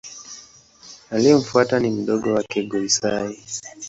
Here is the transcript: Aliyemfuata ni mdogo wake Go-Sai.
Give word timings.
Aliyemfuata 1.11 1.79
ni 1.79 1.89
mdogo 1.89 2.33
wake 2.33 2.63
Go-Sai. 2.63 3.37